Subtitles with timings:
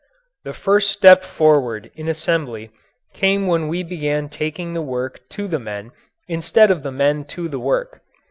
[0.43, 2.71] The first step forward in assembly
[3.13, 5.91] came when we began taking the work to the men
[6.27, 8.01] instead of the men to the work.